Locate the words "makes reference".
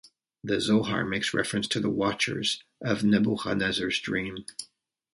1.05-1.67